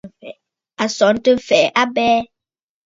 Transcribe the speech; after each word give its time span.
À 0.81 0.85
sɔ̀ɔ̀ntə 0.95 1.29
mfɛ̀ɛ 1.37 1.67
a 1.71 1.73
abɛɛ. 1.81 2.15